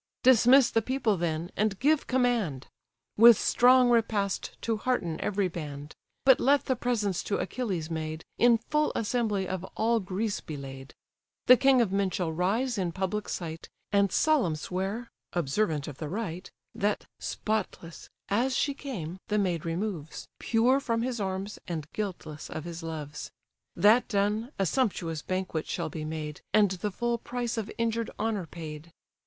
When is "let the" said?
6.39-6.75